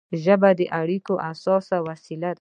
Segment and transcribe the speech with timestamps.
[0.23, 2.29] ژبه د اړیکو اساسي وسیله ده.